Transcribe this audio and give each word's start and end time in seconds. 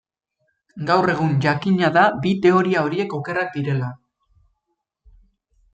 Gaur 0.87 1.11
egun 1.15 1.35
jakina 1.45 1.91
da 1.99 2.07
bi 2.23 2.33
teoria 2.47 2.85
horiek 2.87 3.15
okerrak 3.19 3.53
direla. 3.59 3.95